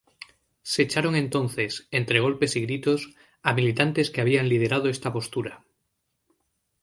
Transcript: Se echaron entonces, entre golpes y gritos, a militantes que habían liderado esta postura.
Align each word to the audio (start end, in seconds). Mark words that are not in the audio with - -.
Se 0.63 0.81
echaron 0.81 1.15
entonces, 1.15 1.87
entre 1.91 2.19
golpes 2.21 2.55
y 2.55 2.61
gritos, 2.61 3.13
a 3.43 3.53
militantes 3.53 4.09
que 4.09 4.19
habían 4.21 4.49
liderado 4.49 4.89
esta 4.89 5.13
postura. 5.13 5.63